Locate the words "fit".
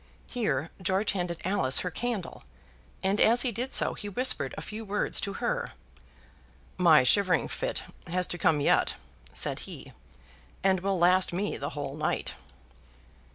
7.47-7.83